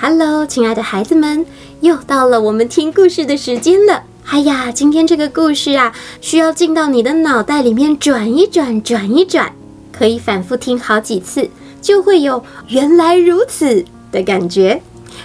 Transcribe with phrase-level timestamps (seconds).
[0.00, 1.44] Hello，亲爱的孩子们，
[1.80, 4.04] 又到了我们听故事的时间了。
[4.26, 9.52] 哎呀，今天这个故事啊，需要进到你的脑袋里面转一转，转一转，
[9.92, 11.50] 可以反复听好几次，
[11.82, 14.80] 就会有原来如此的感觉。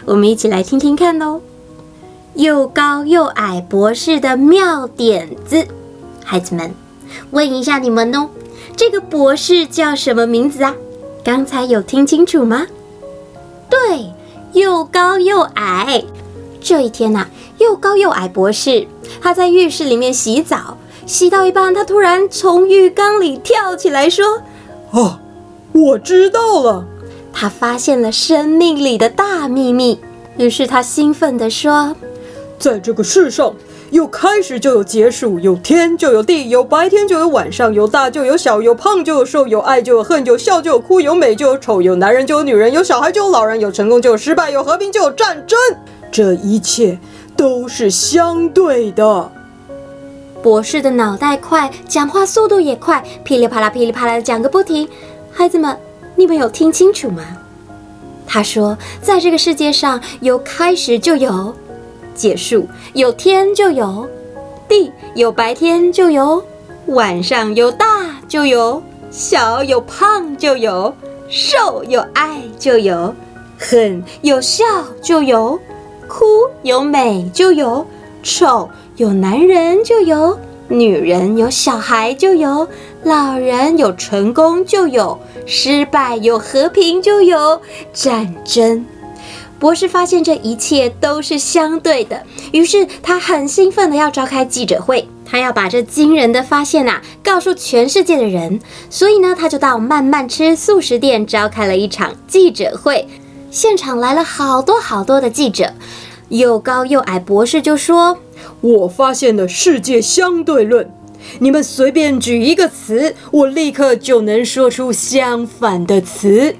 [0.05, 1.41] 我们一起来听听看喽。
[2.33, 5.67] 又高又矮博士的妙点子，
[6.25, 6.73] 孩子们，
[7.29, 8.29] 问一下你们哦，
[8.75, 10.73] 这个博士叫什么名字啊？
[11.23, 12.65] 刚才有听清楚吗？
[13.69, 14.11] 对，
[14.53, 16.03] 又高又矮。
[16.61, 18.87] 这一天呐，又高又矮博士
[19.21, 24.41] 他在浴室里面洗澡，洗到一半，他突然从浴缸里跳起来说
[24.91, 25.19] ：“哦，
[25.73, 26.85] 我知道了！”
[27.33, 29.99] 他发现了生命里的大秘密。
[30.37, 31.95] 于是他兴奋地说
[32.57, 33.53] ：“在这个世上，
[33.93, 45.59] 有开始就有结束，有天就有地，有白天就有晚上，有大就有小，有胖就有瘦，有爱就有恨，有笑就有哭，有美就有丑，有男人就有女人，有小孩就有老人，有成功就有失败，有和平就有战争。
[46.11, 46.97] 这一切
[47.37, 49.29] 都是相对的。”
[50.41, 54.89] 博士的脑袋快，讲话速度也快，噼里啪啦噼里啪啦的讲个不停。
[55.31, 55.77] 孩子们，
[56.15, 57.21] 你们有听清楚吗？
[58.25, 61.53] 他说：“在这个世界上，有开始就有
[62.13, 64.07] 结束，有天就有
[64.67, 66.43] 地，有白天就有
[66.87, 67.85] 晚上，有大
[68.27, 70.93] 就有小，有胖就有
[71.29, 73.13] 瘦，有爱就有
[73.57, 74.63] 恨，有笑
[75.01, 75.59] 就有
[76.07, 76.25] 哭，
[76.61, 77.85] 有美就有
[78.21, 82.67] 丑，有男人就有女人，有小孩就有
[83.03, 87.59] 老人，有成功就有。”失败，有和平就有
[87.91, 88.85] 战争。
[89.63, 98.59] 博士发现这一切都是相对的，于是他很兴奋的要召开记者会，他要把这惊人的发现呐告诉全世界的人。
[98.89, 103.07] 所以呢，他就到慢慢吃素食店召开了一场记者会，
[103.49, 105.71] 现场来了好多好多的记者。
[106.27, 108.17] 又高又矮博士就说
[108.59, 110.91] ：“我发现了世界相对论。”
[111.39, 116.57] 你们随便举一个词，我立刻就能说出相反的词。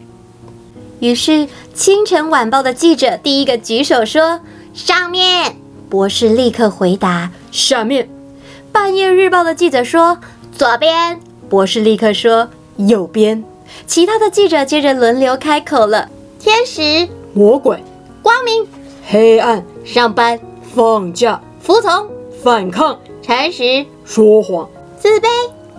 [1.03, 1.31] 于是，
[1.75, 4.39] 《清晨晚报》的记者第一个举手说
[4.73, 5.57] ：“上面。”
[5.91, 8.05] 博士立刻回答：“下面。”
[8.71, 10.17] 《半夜日报》的记者说
[10.57, 11.19] ：“左边。”
[11.49, 12.47] 博士立刻说
[12.87, 13.43] ：“右边。”
[13.85, 16.07] 其他的记者接着轮流开口了
[16.39, 17.83] ：“天使、魔鬼、
[18.21, 18.65] 光明、
[19.05, 20.39] 黑暗、上班、
[20.73, 22.07] 放假、服从、
[22.41, 25.27] 反抗、诚实。”说谎、自卑、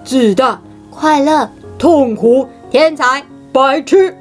[0.05, 3.25] 自大、快乐、痛苦、天才、
[3.55, 4.15] 白痴。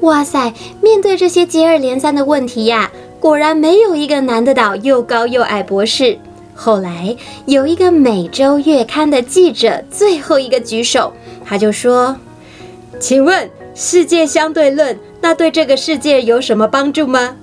[0.00, 0.52] 哇塞！
[0.82, 6.18] 面对这些接二连三的问题呀，果然没有一个难得倒又高又矮博士。
[6.54, 7.16] 后来
[7.46, 11.12] 有一个每周月刊的记者最后一个举手，
[11.44, 12.16] 他就说
[13.00, 17.36] ：“请问世界相对论，那对这个世界有什么帮助吗？”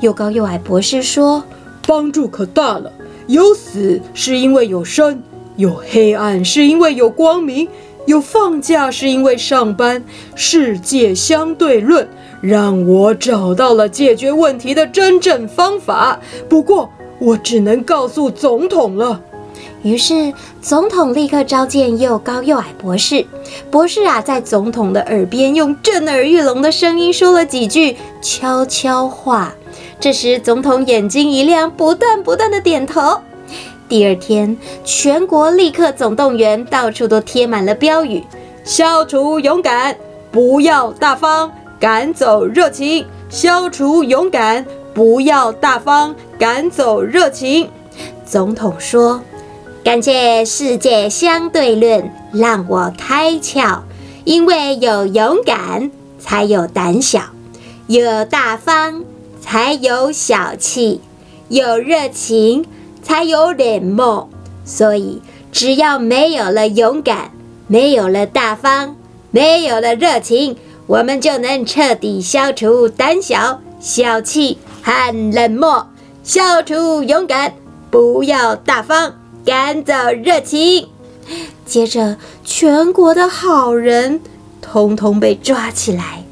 [0.00, 1.44] 又高又矮博士说
[1.86, 2.92] ：“帮助可大了。
[3.28, 5.22] 有死是因为有生。”
[5.56, 7.68] 有黑暗是因为有光明，
[8.10, 10.02] 有放假是因为上班。
[10.34, 12.08] 世界相对论
[12.40, 16.18] 让我找到了解决问题的真正方法。
[16.48, 19.20] 不过我只能告诉总统了。
[19.84, 23.24] 于是总统立刻召见又高又矮博士。
[23.70, 29.54] 博士啊，在总统的耳边用震耳欲聋的声音说了几句悄悄话。
[30.00, 33.20] 这时总统眼睛一亮，不断不断的点头。
[33.90, 38.22] 第二天，全国立刻总动员，到处都贴满了标语：
[38.62, 39.96] 消除勇敢，
[40.30, 44.64] 不要大方，赶走热情；消除勇敢，
[44.94, 47.68] 不要大方，赶走热情。
[48.24, 49.20] 总统说
[49.82, 53.80] ：“感谢世界相对论让我开窍，
[54.22, 55.90] 因为有勇敢
[56.20, 57.22] 才有胆小，
[57.88, 59.02] 有大方
[59.40, 61.00] 才有小气，
[61.48, 62.64] 有热情。”
[63.02, 64.28] 才有冷漠，
[64.64, 67.30] 所以只要没有了勇敢，
[67.66, 68.96] 没有了大方，
[69.30, 70.56] 没有了热情，
[70.86, 75.86] 我们就能彻底消除胆小、小气和冷漠。
[76.22, 77.54] 消除勇敢，
[77.90, 79.14] 不要大方，
[79.44, 80.86] 赶走热情。
[81.64, 84.20] 接着，全国的好人
[84.60, 86.24] 通通被抓起来，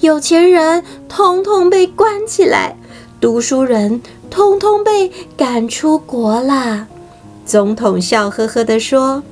[0.00, 2.76] 有钱人通通被关起来，
[3.24, 4.02] 读书人。
[4.30, 6.86] 通通被赶出国了。
[7.46, 9.22] 总统笑呵呵地说：“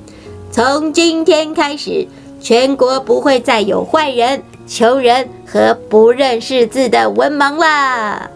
[0.49, 2.07] 从今天开始，
[2.41, 8.31] 全国不会再有坏人、穷人和不认识字的文盲了。”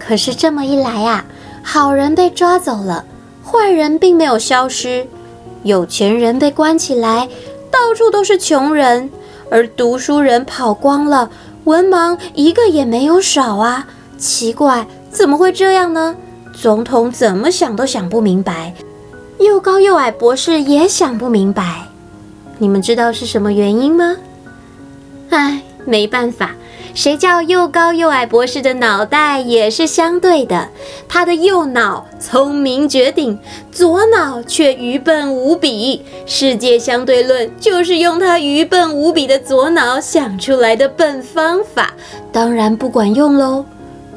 [0.00, 1.26] 可是这么一来啊，
[1.62, 3.04] 好人被抓走了，
[3.44, 5.04] 坏人并没有消失；
[5.62, 7.28] 有钱人被关起来，
[7.70, 9.10] 到处都是穷人；
[9.50, 11.28] 而读书人跑光了，
[11.64, 13.86] 文盲一个也没有少啊。
[14.20, 16.14] 奇怪，怎么会这样呢？
[16.52, 18.74] 总统怎么想都想不明白，
[19.38, 21.88] 又高又矮博士也想不明白。
[22.58, 24.16] 你们知道是什么原因吗？
[25.30, 26.50] 唉，没办法。
[26.92, 30.68] 谁叫又高又矮博士的脑袋也是相对的？
[31.08, 33.38] 他的右脑聪明绝顶，
[33.72, 36.04] 左脑却愚笨无比。
[36.26, 41.94] 世界相对论就是用他愚笨无比的左脑想出来的笨方法，
[42.32, 43.64] 当然不管用喽。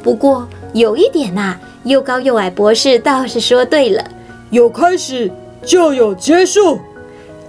[0.03, 1.55] 不过有一点呐，
[1.85, 4.03] 又高又矮博士倒是说对了：
[4.50, 5.31] 有开始
[5.65, 6.77] 就有结束。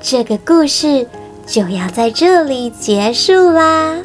[0.00, 1.06] 这个故事
[1.46, 3.96] 就要在这里结束啦。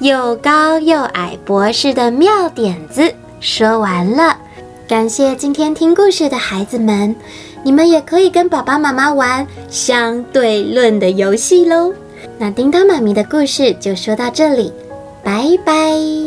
[0.00, 4.36] 又高又矮博士的妙点子说完了，
[4.86, 7.14] 感谢今天听故事的孩子们，
[7.62, 11.94] 你们也可以跟爸爸妈妈玩相对论的游戏喽。
[12.38, 14.72] 那叮当妈咪的故事就说到这里，
[15.22, 16.23] 拜拜。